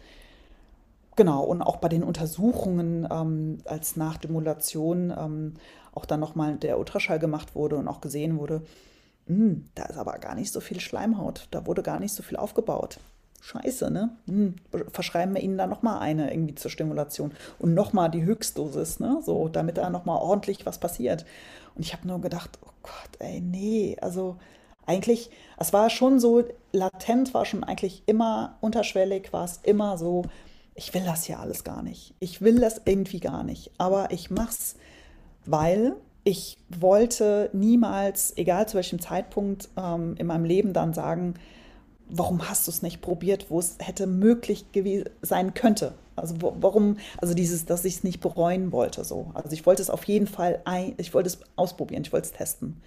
[1.16, 5.54] genau, und auch bei den Untersuchungen ähm, als Nachstimulation ähm,
[5.92, 8.62] auch dann nochmal der Ultraschall gemacht wurde und auch gesehen wurde,
[9.26, 11.48] hm, da ist aber gar nicht so viel Schleimhaut.
[11.50, 12.98] Da wurde gar nicht so viel aufgebaut.
[13.40, 14.10] Scheiße, ne?
[14.26, 14.56] Hm,
[14.92, 19.20] verschreiben wir ihnen da nochmal eine irgendwie zur Stimulation und nochmal die Höchstdosis, ne?
[19.24, 21.24] So, damit da nochmal ordentlich was passiert.
[21.74, 24.36] Und ich habe nur gedacht, oh Gott, ey, nee, also
[24.86, 30.24] eigentlich, es war schon so, latent war schon eigentlich immer unterschwellig, war es immer so,
[30.74, 32.14] ich will das ja alles gar nicht.
[32.20, 33.70] Ich will das irgendwie gar nicht.
[33.78, 34.76] Aber ich mach's,
[35.46, 41.34] weil ich wollte niemals, egal zu welchem Zeitpunkt ähm, in meinem Leben dann sagen,
[42.10, 44.66] warum hast du es nicht probiert, wo es hätte möglich
[45.22, 45.94] sein könnte?
[46.16, 49.30] Also warum, also dieses, dass ich es nicht bereuen wollte so.
[49.34, 52.32] Also ich wollte es auf jeden Fall, ein, ich wollte es ausprobieren, ich wollte es
[52.32, 52.82] testen.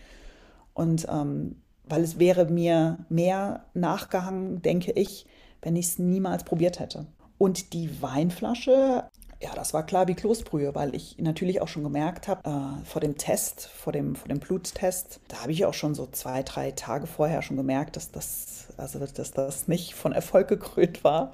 [0.74, 1.56] Und ähm,
[1.86, 5.26] weil es wäre mir mehr nachgehangen, denke ich,
[5.62, 7.06] wenn ich es niemals probiert hätte.
[7.38, 9.06] Und die Weinflasche,
[9.44, 13.02] ja, das war klar wie Kloßbrühe, weil ich natürlich auch schon gemerkt habe, äh, vor
[13.02, 16.72] dem Test, vor dem, vor dem Bluttest, da habe ich auch schon so zwei, drei
[16.72, 21.34] Tage vorher schon gemerkt, dass das, also, dass das nicht von Erfolg gekrönt war.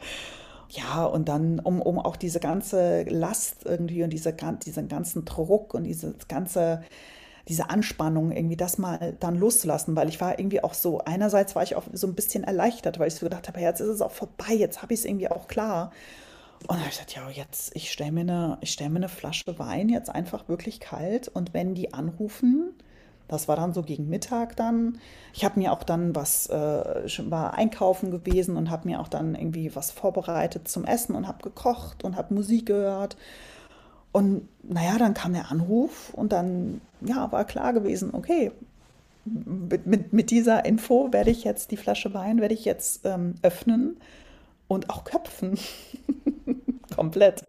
[0.69, 5.75] ja, und dann, um, um auch diese ganze Last irgendwie und diese, diesen ganzen Druck
[5.75, 6.81] und diese ganze,
[7.47, 11.61] diese Anspannung irgendwie das mal dann loszulassen, weil ich war irgendwie auch so, einerseits war
[11.61, 14.11] ich auch so ein bisschen erleichtert, weil ich so gedacht habe, jetzt ist es auch
[14.11, 15.91] vorbei, jetzt habe ich es irgendwie auch klar.
[16.61, 19.57] Und dann habe ich gesagt, ja, jetzt, ich stelle mir, eine, stell mir eine Flasche
[19.59, 22.73] Wein jetzt einfach wirklich kalt und wenn die anrufen,
[23.29, 24.97] das war dann so gegen Mittag dann.
[25.33, 29.35] Ich habe mir auch dann was, äh, war einkaufen gewesen und habe mir auch dann
[29.35, 33.17] irgendwie was vorbereitet zum Essen und habe gekocht und habe Musik gehört.
[34.11, 38.51] Und naja, dann kam der Anruf und dann ja, war klar gewesen, okay,
[39.25, 43.35] mit, mit, mit dieser Info werde ich jetzt die Flasche Wein, werde ich jetzt ähm,
[43.43, 43.97] öffnen
[44.67, 45.59] und auch köpfen.
[46.99, 47.45] Komplett.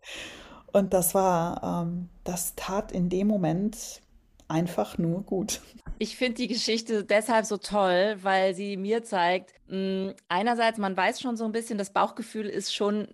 [0.72, 4.00] Und das war, ähm, das tat in dem Moment
[4.46, 5.60] einfach nur gut.
[5.98, 10.96] Ich finde die Geschichte deshalb so toll, weil sie mir zeigt, mh, hm, einerseits, man
[10.96, 13.08] weiß schon so ein bisschen, das Bauchgefühl ist schon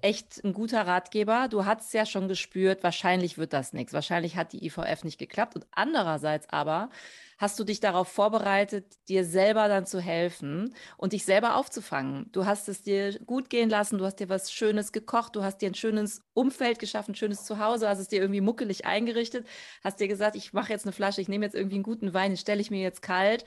[0.00, 1.48] echt ein guter Ratgeber.
[1.48, 3.92] Du hast ja schon gespürt, wahrscheinlich wird das nichts.
[3.92, 5.56] Wahrscheinlich hat die IVF nicht geklappt.
[5.56, 6.90] Und andererseits aber,
[7.38, 12.30] hast du dich darauf vorbereitet, dir selber dann zu helfen und dich selber aufzufangen.
[12.30, 15.58] Du hast es dir gut gehen lassen, du hast dir was Schönes gekocht, du hast
[15.58, 19.46] dir ein schönes Umfeld geschaffen, ein schönes Zuhause, hast es dir irgendwie muckelig eingerichtet,
[19.82, 22.30] hast dir gesagt, ich mache jetzt eine Flasche, ich nehme jetzt irgendwie einen guten Wein,
[22.30, 23.44] den stelle ich mir jetzt kalt.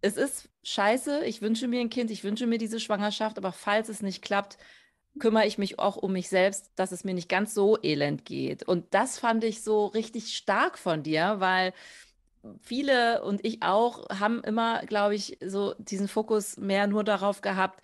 [0.00, 3.88] Es ist scheiße, ich wünsche mir ein Kind, ich wünsche mir diese Schwangerschaft, aber falls
[3.88, 4.56] es nicht klappt,
[5.18, 8.62] kümmere ich mich auch um mich selbst, dass es mir nicht ganz so elend geht.
[8.62, 11.72] Und das fand ich so richtig stark von dir, weil
[12.60, 17.82] viele und ich auch haben immer, glaube ich, so diesen Fokus mehr nur darauf gehabt,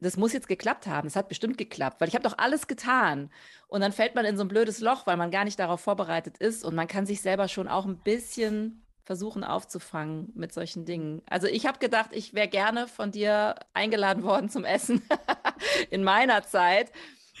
[0.00, 1.06] das muss jetzt geklappt haben.
[1.06, 3.30] Es hat bestimmt geklappt, weil ich habe doch alles getan.
[3.68, 6.38] Und dann fällt man in so ein blödes Loch, weil man gar nicht darauf vorbereitet
[6.38, 11.22] ist und man kann sich selber schon auch ein bisschen versuchen aufzufangen mit solchen Dingen.
[11.28, 15.02] Also ich habe gedacht, ich wäre gerne von dir eingeladen worden zum Essen
[15.90, 16.92] in meiner Zeit,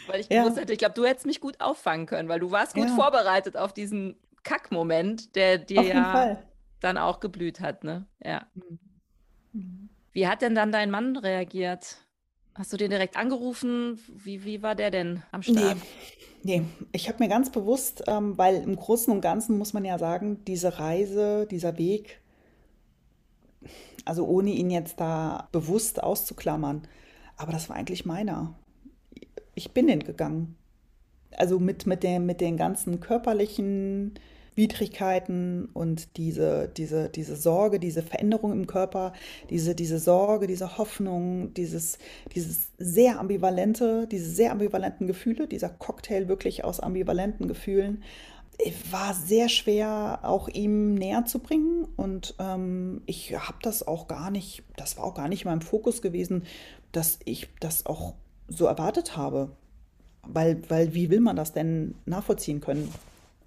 [0.06, 0.42] weil ich ja.
[0.42, 2.94] gewusst hätte, ich glaube, du hättest mich gut auffangen können, weil du warst gut ja.
[2.94, 6.38] vorbereitet auf diesen Kackmoment, der dir ja
[6.80, 8.06] dann auch geblüht hat, ne?
[8.24, 8.46] Ja.
[9.52, 9.88] Mhm.
[10.12, 11.98] Wie hat denn dann dein Mann reagiert?
[12.54, 13.98] Hast du den direkt angerufen?
[14.08, 15.76] Wie, wie war der denn am Start?
[16.42, 16.62] Nee, nee.
[16.92, 20.44] ich habe mir ganz bewusst, ähm, weil im Großen und Ganzen muss man ja sagen,
[20.46, 22.20] diese Reise, dieser Weg,
[24.04, 26.88] also ohne ihn jetzt da bewusst auszuklammern,
[27.36, 28.54] aber das war eigentlich meiner.
[29.54, 30.56] Ich bin den gegangen.
[31.36, 34.14] Also mit, mit, dem, mit den ganzen körperlichen
[34.60, 39.14] Widrigkeiten und diese, diese, diese Sorge, diese Veränderung im Körper,
[39.48, 41.96] diese, diese Sorge, diese Hoffnung, dieses,
[42.34, 48.02] dieses sehr ambivalente, diese sehr ambivalenten Gefühle, dieser Cocktail wirklich aus ambivalenten Gefühlen,
[48.90, 54.30] war sehr schwer auch ihm näher zu bringen und ähm, ich habe das auch gar
[54.30, 56.44] nicht, das war auch gar nicht in meinem Fokus gewesen,
[56.92, 58.12] dass ich das auch
[58.46, 59.52] so erwartet habe.
[60.22, 62.92] Weil, weil wie will man das denn nachvollziehen können?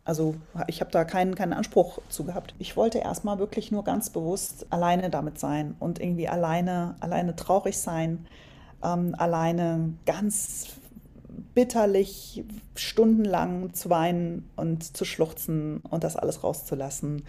[0.06, 0.36] Also
[0.68, 2.56] ich habe da keinen, keinen Anspruch zu gehabt.
[2.60, 7.78] Ich wollte erstmal wirklich nur ganz bewusst alleine damit sein und irgendwie alleine, alleine traurig
[7.78, 8.26] sein,
[8.84, 10.68] ähm, alleine ganz
[11.56, 12.44] bitterlich
[12.76, 17.24] stundenlang zu weinen und zu schluchzen und das alles rauszulassen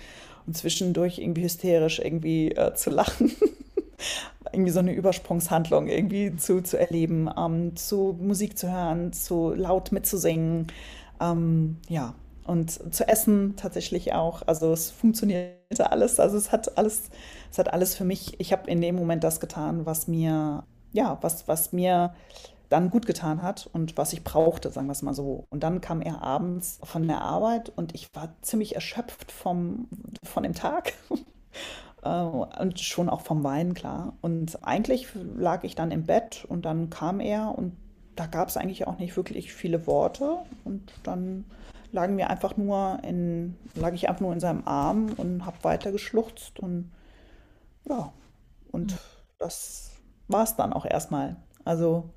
[0.47, 3.31] und zwischendurch irgendwie hysterisch irgendwie äh, zu lachen.
[4.53, 9.93] irgendwie so eine Übersprungshandlung irgendwie zu, zu erleben, ähm, zu Musik zu hören, zu laut
[9.93, 10.67] mitzusingen.
[11.21, 12.15] Ähm, ja,
[12.47, 14.43] und zu essen tatsächlich auch.
[14.47, 16.21] Also es funktionierte alles.
[16.21, 17.11] Also es hat alles,
[17.51, 18.39] es hat alles für mich.
[18.39, 22.15] Ich habe in dem Moment das getan, was mir, ja, was, was mir
[22.69, 25.47] dann gut getan hat und was ich brauchte, sagen wir es mal so.
[25.51, 29.89] Und dann kam er abends von der Arbeit und ich war ziemlich erschöpft vom,
[30.23, 30.95] von dem Tag.
[32.03, 34.13] Äh, und schon auch vom Weinen, klar.
[34.21, 37.77] Und eigentlich lag ich dann im Bett und dann kam er und
[38.15, 40.37] da gab es eigentlich auch nicht wirklich viele Worte.
[40.65, 41.45] Und dann
[41.95, 45.93] lagen wir einfach nur in, lag ich einfach nur in seinem Arm und habe weiter
[45.93, 46.93] geschluchzt und
[47.85, 48.13] ja,
[48.73, 48.99] und mhm.
[49.39, 49.93] das
[50.27, 51.37] war es dann auch erstmal.
[51.65, 52.11] Also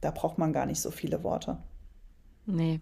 [0.00, 1.58] da braucht man gar nicht so viele Worte.
[2.44, 2.80] Nee,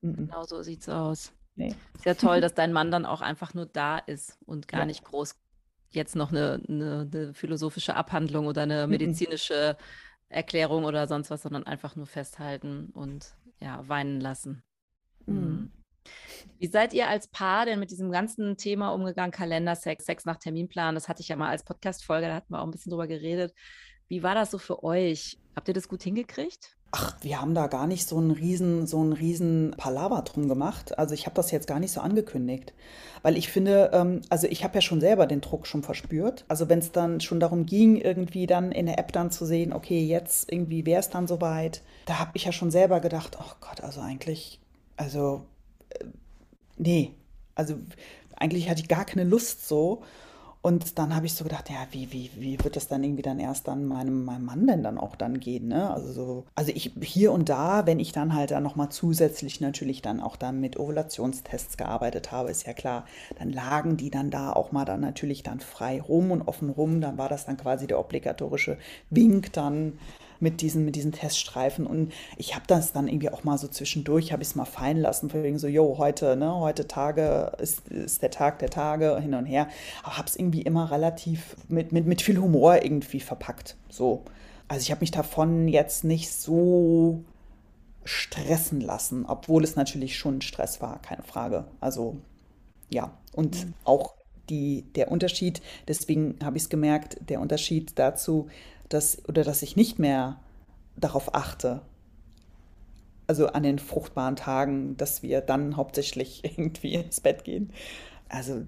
[0.00, 0.16] mhm.
[0.16, 1.32] genau so sieht's aus.
[1.54, 1.74] Nee.
[2.02, 4.86] Sehr toll, dass dein Mann dann auch einfach nur da ist und gar ja.
[4.86, 5.36] nicht groß
[5.90, 9.76] jetzt noch eine, eine, eine, philosophische Abhandlung oder eine medizinische
[10.28, 14.64] Erklärung oder sonst was, sondern einfach nur festhalten und ja, weinen lassen.
[15.26, 15.36] Mhm.
[15.36, 15.70] mhm.
[16.58, 19.32] Wie seid ihr als Paar denn mit diesem ganzen Thema umgegangen?
[19.32, 22.64] Kalendersex, Sex nach Terminplan, das hatte ich ja mal als Podcast-Folge, da hatten wir auch
[22.64, 23.52] ein bisschen drüber geredet.
[24.08, 25.38] Wie war das so für euch?
[25.56, 26.76] Habt ihr das gut hingekriegt?
[26.96, 30.96] Ach, wir haben da gar nicht so einen riesen, so einen riesen Palaver drum gemacht.
[30.96, 32.72] Also ich habe das jetzt gar nicht so angekündigt.
[33.22, 36.44] Weil ich finde, ähm, also ich habe ja schon selber den Druck schon verspürt.
[36.46, 39.72] Also wenn es dann schon darum ging, irgendwie dann in der App dann zu sehen,
[39.72, 43.52] okay, jetzt irgendwie wäre es dann soweit, da habe ich ja schon selber gedacht, oh
[43.60, 44.60] Gott, also eigentlich,
[44.96, 45.46] also
[45.90, 46.04] äh,
[46.76, 47.14] nee,
[47.54, 47.76] also
[48.36, 50.02] eigentlich hatte ich gar keine Lust so.
[50.64, 53.38] Und dann habe ich so gedacht, ja, wie, wie, wie wird das dann irgendwie dann
[53.38, 55.90] erst dann meinem, meinem Mann denn dann auch dann gehen, ne?
[55.90, 60.00] Also so, also ich hier und da, wenn ich dann halt dann nochmal zusätzlich natürlich
[60.00, 63.04] dann auch dann mit Ovulationstests gearbeitet habe, ist ja klar,
[63.38, 67.02] dann lagen die dann da auch mal dann natürlich dann frei rum und offen rum.
[67.02, 68.78] Dann war das dann quasi der obligatorische
[69.10, 69.98] Wink dann
[70.44, 71.86] mit diesen, mit diesen Teststreifen.
[71.86, 74.98] Und ich habe das dann irgendwie auch mal so zwischendurch, habe ich es mal fallen
[74.98, 79.18] lassen, für wegen so, jo, heute, ne, heute Tage ist, ist der Tag der Tage,
[79.18, 79.68] hin und her.
[80.04, 83.76] Aber habe es irgendwie immer relativ mit, mit, mit viel Humor irgendwie verpackt.
[83.88, 84.22] So.
[84.68, 87.24] Also ich habe mich davon jetzt nicht so
[88.04, 91.64] stressen lassen, obwohl es natürlich schon Stress war, keine Frage.
[91.80, 92.18] Also
[92.90, 93.74] ja, und mhm.
[93.84, 94.14] auch
[94.50, 98.48] die, der Unterschied, deswegen habe ich es gemerkt, der Unterschied dazu,
[98.88, 100.40] dass, oder dass ich nicht mehr
[100.96, 101.82] darauf achte,
[103.26, 107.72] also an den fruchtbaren Tagen, dass wir dann hauptsächlich irgendwie ins Bett gehen.
[108.28, 108.62] Also,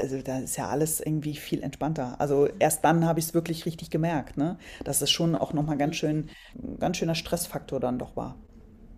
[0.00, 2.18] also da ist ja alles irgendwie viel entspannter.
[2.20, 4.56] Also erst dann habe ich es wirklich richtig gemerkt, ne?
[4.84, 6.30] dass es schon auch nochmal ganz schön,
[6.78, 8.36] ganz schöner Stressfaktor dann doch war.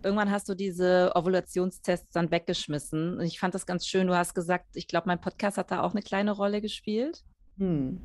[0.03, 3.17] Irgendwann hast du diese Ovulationstests dann weggeschmissen.
[3.17, 4.07] Und ich fand das ganz schön.
[4.07, 7.23] Du hast gesagt, ich glaube, mein Podcast hat da auch eine kleine Rolle gespielt.
[7.57, 8.01] Hm.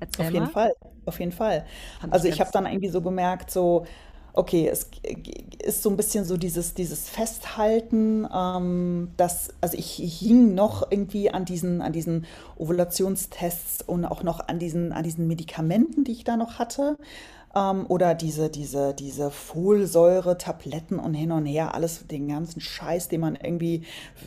[0.00, 0.72] Erzähl auf jeden Fall,
[1.06, 1.66] auf jeden Fall.
[2.10, 3.86] Also ich habe dann irgendwie so gemerkt, so,
[4.32, 4.90] okay, es
[5.62, 10.90] ist so ein bisschen so dieses, dieses Festhalten, ähm, dass, also ich, ich hing noch
[10.90, 16.12] irgendwie an diesen, an diesen Ovulationstests und auch noch an diesen, an diesen Medikamenten, die
[16.12, 16.96] ich da noch hatte.
[17.54, 23.20] Ähm, oder diese, diese, diese Folsäure-Tabletten und hin und her, alles, den ganzen Scheiß, den
[23.20, 23.82] man irgendwie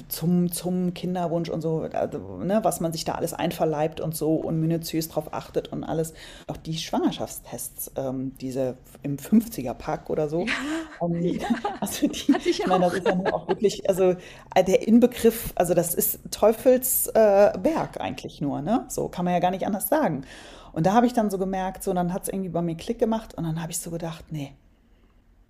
[0.10, 4.36] zum, zum Kinderwunsch und so, also, ne, was man sich da alles einverleibt und so
[4.36, 6.14] und minutiös drauf achtet und alles.
[6.48, 10.42] Auch die Schwangerschaftstests, ähm, diese im 50er-Pack oder so.
[10.42, 10.54] Ja,
[11.00, 11.48] um, ähm, ja.
[11.80, 14.16] Also die, ich, ich meine, das ist ja nur auch wirklich, also
[14.54, 18.86] äh, der Inbegriff, also das ist Teufelsberg äh, eigentlich nur, ne?
[18.90, 20.26] So kann man ja gar nicht anders sagen.
[20.74, 23.00] Und da habe ich dann so gemerkt, so, dann hat es irgendwie bei mir Klick
[23.00, 24.54] gemacht und dann habe ich so gedacht, nee,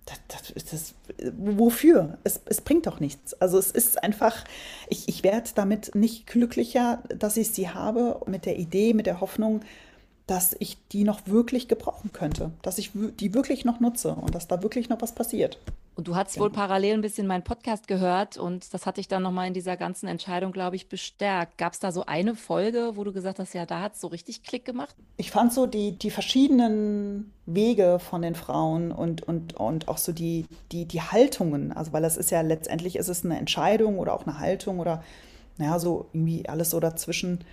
[0.06, 0.94] das, das, das,
[1.36, 2.18] wofür?
[2.24, 3.32] Es, es bringt doch nichts.
[3.40, 4.44] Also es ist einfach,
[4.88, 9.20] ich, ich werde damit nicht glücklicher, dass ich sie habe, mit der Idee, mit der
[9.20, 9.62] Hoffnung,
[10.26, 14.48] dass ich die noch wirklich gebrauchen könnte, dass ich die wirklich noch nutze und dass
[14.48, 15.58] da wirklich noch was passiert.
[15.96, 16.62] Und du hast wohl genau.
[16.62, 20.08] parallel ein bisschen meinen Podcast gehört und das hat dich dann nochmal in dieser ganzen
[20.08, 21.56] Entscheidung, glaube ich, bestärkt.
[21.56, 24.08] Gab es da so eine Folge, wo du gesagt hast, ja, da hat es so
[24.08, 24.96] richtig Klick gemacht?
[25.18, 30.12] Ich fand so die, die verschiedenen Wege von den Frauen und, und, und auch so
[30.12, 34.14] die, die, die Haltungen, also weil das ist ja letztendlich ist es eine Entscheidung oder
[34.14, 35.04] auch eine Haltung oder
[35.58, 37.44] naja, so irgendwie alles so dazwischen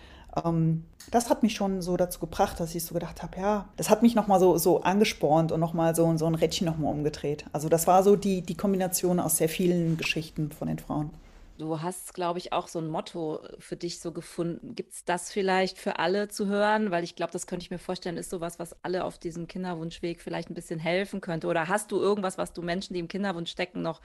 [0.44, 3.90] ähm, das hat mich schon so dazu gebracht, dass ich so gedacht habe, ja, das
[3.90, 7.46] hat mich nochmal so, so angespornt und nochmal so, so ein Rädchen nochmal umgedreht.
[7.52, 11.12] Also das war so die, die Kombination aus sehr vielen Geschichten von den Frauen.
[11.58, 14.74] Du hast, glaube ich, auch so ein Motto für dich so gefunden.
[14.74, 16.90] Gibt es das vielleicht für alle zu hören?
[16.90, 20.22] Weil ich glaube, das könnte ich mir vorstellen, ist sowas, was alle auf diesem Kinderwunschweg
[20.22, 21.46] vielleicht ein bisschen helfen könnte.
[21.46, 24.02] Oder hast du irgendwas, was du Menschen, die im Kinderwunsch stecken, noch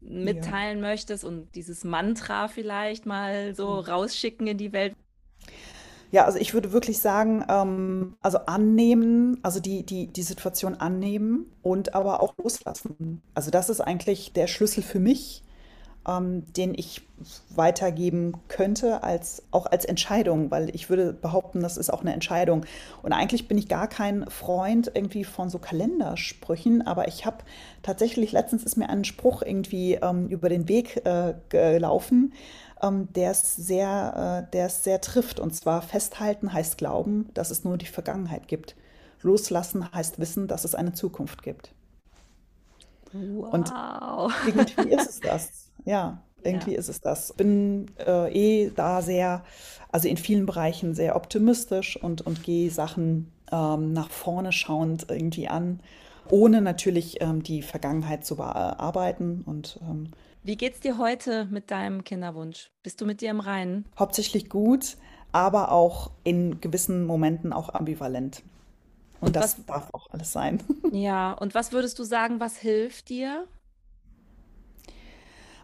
[0.00, 0.88] mitteilen ja.
[0.88, 3.84] möchtest und dieses Mantra vielleicht mal so hm.
[3.84, 4.94] rausschicken in die Welt?
[6.14, 11.46] Ja, also ich würde wirklich sagen, ähm, also annehmen, also die, die, die Situation annehmen
[11.62, 13.20] und aber auch loslassen.
[13.34, 15.42] Also das ist eigentlich der Schlüssel für mich,
[16.06, 17.02] ähm, den ich
[17.50, 22.64] weitergeben könnte, als, auch als Entscheidung, weil ich würde behaupten, das ist auch eine Entscheidung.
[23.02, 27.38] Und eigentlich bin ich gar kein Freund irgendwie von so Kalendersprüchen, aber ich habe
[27.82, 32.34] tatsächlich, letztens ist mir ein Spruch irgendwie ähm, über den Weg äh, gelaufen,
[32.84, 35.40] ähm, der es sehr, äh, der es sehr trifft.
[35.40, 38.76] Und zwar festhalten heißt glauben, dass es nur die Vergangenheit gibt.
[39.22, 41.72] Loslassen heißt wissen, dass es eine Zukunft gibt.
[43.12, 43.52] Wow.
[43.52, 43.72] Und
[44.46, 45.70] irgendwie ist es das.
[45.84, 46.78] Ja, irgendwie ja.
[46.78, 47.32] ist es das.
[47.32, 49.44] Bin äh, eh da sehr,
[49.90, 55.48] also in vielen Bereichen sehr optimistisch und, und gehe Sachen ähm, nach vorne schauend irgendwie
[55.48, 55.80] an,
[56.30, 60.10] ohne natürlich ähm, die Vergangenheit zu bearbeiten und ähm,
[60.46, 62.70] wie geht's dir heute mit deinem Kinderwunsch?
[62.82, 63.86] Bist du mit dir im Reinen?
[63.98, 64.98] Hauptsächlich gut,
[65.32, 68.42] aber auch in gewissen Momenten auch ambivalent.
[69.20, 70.62] Und, und das was, darf auch alles sein.
[70.92, 73.46] Ja, und was würdest du sagen, was hilft dir?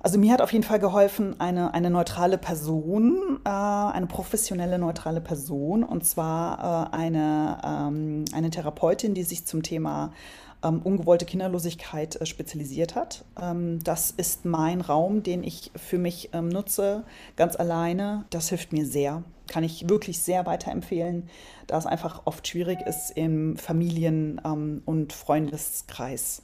[0.03, 5.21] Also mir hat auf jeden Fall geholfen eine, eine neutrale Person, äh, eine professionelle neutrale
[5.21, 10.15] Person, und zwar äh, eine, ähm, eine Therapeutin, die sich zum Thema
[10.63, 13.25] ähm, ungewollte Kinderlosigkeit äh, spezialisiert hat.
[13.41, 17.05] Ähm, das ist mein Raum, den ich für mich ähm, nutze,
[17.37, 18.25] ganz alleine.
[18.31, 19.23] Das hilft mir sehr.
[19.49, 21.29] Kann ich wirklich sehr weiterempfehlen,
[21.67, 26.43] da es einfach oft schwierig ist, im Familien- ähm, und Freundeskreis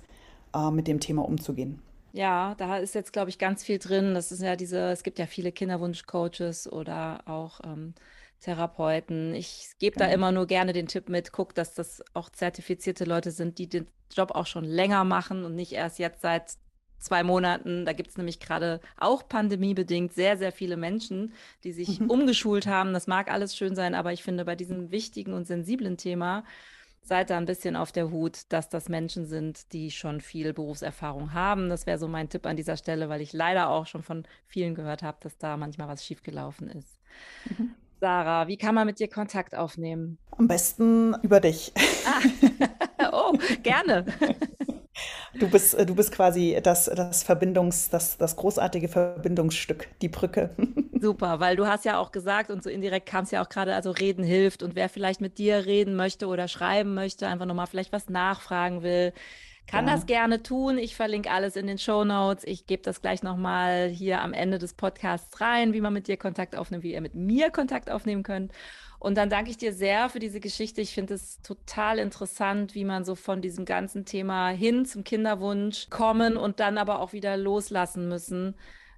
[0.54, 1.80] äh, mit dem Thema umzugehen.
[2.12, 4.14] Ja, da ist jetzt, glaube ich, ganz viel drin.
[4.14, 7.92] Das ist ja diese, es gibt ja viele Kinderwunschcoaches oder auch ähm,
[8.40, 9.34] Therapeuten.
[9.34, 10.14] Ich gebe da genau.
[10.14, 13.86] immer nur gerne den Tipp mit, guck, dass das auch zertifizierte Leute sind, die den
[14.12, 16.56] Job auch schon länger machen und nicht erst jetzt seit
[16.98, 17.84] zwei Monaten.
[17.84, 21.32] Da gibt es nämlich gerade auch pandemiebedingt sehr, sehr viele Menschen,
[21.64, 22.10] die sich mhm.
[22.10, 22.92] umgeschult haben.
[22.92, 26.44] Das mag alles schön sein, aber ich finde, bei diesem wichtigen und sensiblen Thema
[27.02, 31.32] seid da ein bisschen auf der Hut, dass das Menschen sind, die schon viel Berufserfahrung
[31.32, 31.68] haben.
[31.68, 34.74] Das wäre so mein Tipp an dieser Stelle, weil ich leider auch schon von vielen
[34.74, 36.98] gehört habe, dass da manchmal was schiefgelaufen ist.
[37.56, 37.74] Mhm.
[38.00, 40.18] Sarah, wie kann man mit dir Kontakt aufnehmen?
[40.36, 41.72] Am besten über dich.
[42.06, 43.10] Ah.
[43.12, 44.04] oh, gerne.
[45.38, 50.50] Du bist, du bist quasi das, das Verbindungs, das, das großartige Verbindungsstück, die Brücke.
[50.98, 53.74] Super, weil du hast ja auch gesagt und so indirekt kam es ja auch gerade,
[53.74, 57.66] also reden hilft und wer vielleicht mit dir reden möchte oder schreiben möchte, einfach nochmal
[57.66, 59.12] vielleicht was nachfragen will,
[59.66, 59.94] kann ja.
[59.94, 60.78] das gerne tun.
[60.78, 62.44] Ich verlinke alles in den Show Notes.
[62.44, 66.16] Ich gebe das gleich nochmal hier am Ende des Podcasts rein, wie man mit dir
[66.16, 68.52] Kontakt aufnimmt, wie ihr mit mir Kontakt aufnehmen könnt.
[68.98, 70.80] Und dann danke ich dir sehr für diese Geschichte.
[70.80, 75.90] Ich finde es total interessant, wie man so von diesem ganzen Thema hin zum Kinderwunsch
[75.90, 78.54] kommen und dann aber auch wieder loslassen müssen.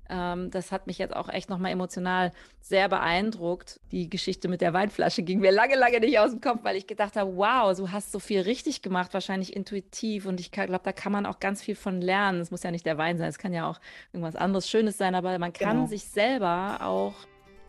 [0.09, 3.81] Ähm, das hat mich jetzt auch echt nochmal emotional sehr beeindruckt.
[3.92, 6.87] Die Geschichte mit der Weinflasche ging mir lange, lange nicht aus dem Kopf, weil ich
[6.87, 10.27] gedacht habe, wow, du hast so viel richtig gemacht, wahrscheinlich intuitiv.
[10.27, 12.40] Und ich glaube, da kann man auch ganz viel von lernen.
[12.40, 13.81] Es muss ja nicht der Wein sein, es kann ja auch
[14.12, 15.87] irgendwas anderes Schönes sein, aber man kann genau.
[15.87, 17.14] sich selber auch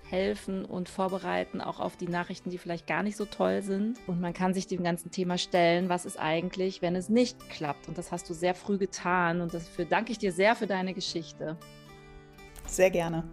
[0.10, 3.98] helfen und vorbereiten, auch auf die Nachrichten, die vielleicht gar nicht so toll sind.
[4.08, 7.88] Und man kann sich dem ganzen Thema stellen, was ist eigentlich, wenn es nicht klappt.
[7.88, 9.42] Und das hast du sehr früh getan.
[9.42, 11.58] Und dafür danke ich dir sehr für deine Geschichte.
[12.70, 13.24] Sehr gerne.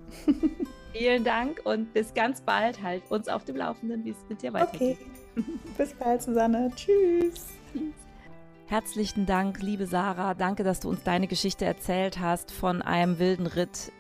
[0.92, 2.82] Vielen Dank und bis ganz bald.
[2.82, 4.98] Halt uns auf dem Laufenden, wie es mit dir weitergeht.
[5.36, 5.44] Okay.
[5.76, 6.70] Bis bald, Susanne.
[6.74, 7.48] Tschüss.
[8.66, 10.32] Herzlichen Dank, liebe Sarah.
[10.32, 13.92] Danke, dass du uns deine Geschichte erzählt hast von einem wilden Ritt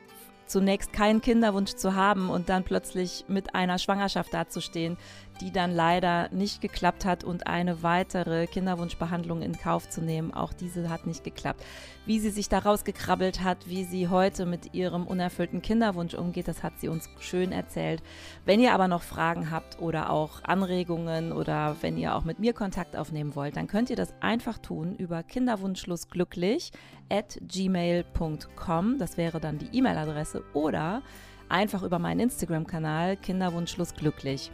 [0.46, 4.96] zunächst keinen Kinderwunsch zu haben und dann plötzlich mit einer Schwangerschaft dazustehen,
[5.40, 10.32] die dann leider nicht geklappt hat und eine weitere Kinderwunschbehandlung in Kauf zu nehmen.
[10.32, 11.64] Auch diese hat nicht geklappt.
[12.04, 16.62] Wie sie sich daraus gekrabbelt hat, wie sie heute mit ihrem unerfüllten Kinderwunsch umgeht, das
[16.62, 18.02] hat sie uns schön erzählt.
[18.44, 22.52] Wenn ihr aber noch Fragen habt oder auch Anregungen oder wenn ihr auch mit mir
[22.52, 26.70] Kontakt aufnehmen wollt, dann könnt ihr das einfach tun über kinderwunschschlussglücklich
[27.10, 28.98] at gmail.com.
[28.98, 31.02] Das wäre dann die E-Mail-Adresse oder
[31.48, 34.50] einfach über meinen Instagram-Kanal Kinderwunschschlussglücklich.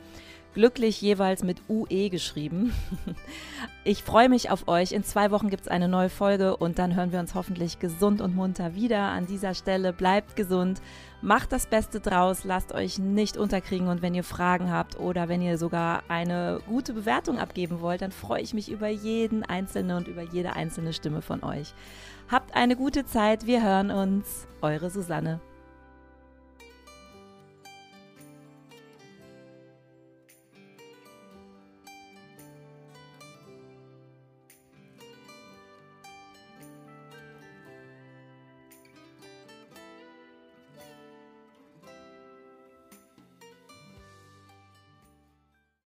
[0.55, 2.73] Glücklich jeweils mit UE geschrieben.
[3.85, 4.93] Ich freue mich auf euch.
[4.93, 8.21] In zwei Wochen gibt es eine neue Folge und dann hören wir uns hoffentlich gesund
[8.21, 9.09] und munter wieder.
[9.09, 10.81] An dieser Stelle bleibt gesund,
[11.21, 15.43] macht das Beste draus, lasst euch nicht unterkriegen und wenn ihr Fragen habt oder wenn
[15.43, 20.07] ihr sogar eine gute Bewertung abgeben wollt, dann freue ich mich über jeden einzelnen und
[20.07, 21.75] über jede einzelne Stimme von euch.
[22.31, 24.47] Habt eine gute Zeit, wir hören uns.
[24.61, 25.41] Eure Susanne.